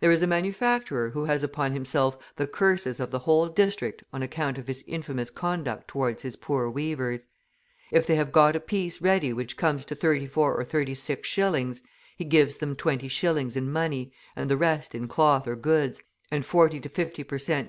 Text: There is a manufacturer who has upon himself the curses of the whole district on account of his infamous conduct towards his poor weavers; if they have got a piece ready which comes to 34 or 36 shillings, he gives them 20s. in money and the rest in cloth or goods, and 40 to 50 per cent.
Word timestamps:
There 0.00 0.10
is 0.10 0.24
a 0.24 0.26
manufacturer 0.26 1.10
who 1.10 1.26
has 1.26 1.44
upon 1.44 1.70
himself 1.70 2.18
the 2.34 2.48
curses 2.48 2.98
of 2.98 3.12
the 3.12 3.20
whole 3.20 3.46
district 3.46 4.02
on 4.12 4.20
account 4.20 4.58
of 4.58 4.66
his 4.66 4.82
infamous 4.88 5.30
conduct 5.30 5.86
towards 5.86 6.22
his 6.22 6.34
poor 6.34 6.68
weavers; 6.68 7.28
if 7.92 8.04
they 8.04 8.16
have 8.16 8.32
got 8.32 8.56
a 8.56 8.58
piece 8.58 9.00
ready 9.00 9.32
which 9.32 9.56
comes 9.56 9.84
to 9.84 9.94
34 9.94 10.56
or 10.56 10.64
36 10.64 11.28
shillings, 11.28 11.80
he 12.16 12.24
gives 12.24 12.56
them 12.56 12.74
20s. 12.74 13.56
in 13.56 13.70
money 13.70 14.12
and 14.34 14.50
the 14.50 14.56
rest 14.56 14.96
in 14.96 15.06
cloth 15.06 15.46
or 15.46 15.54
goods, 15.54 16.00
and 16.32 16.44
40 16.44 16.80
to 16.80 16.88
50 16.88 17.22
per 17.22 17.38
cent. 17.38 17.60